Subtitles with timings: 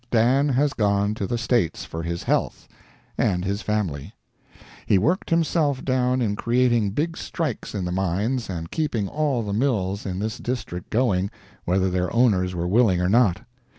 [0.09, 2.67] Dan has gone to the States for his health,
[3.19, 4.15] and his family.
[4.87, 9.53] He worked himself down in creating big strikes in the mines and keeping all the
[9.53, 11.29] mills in this district going,
[11.65, 13.45] whether their owners were willing or not.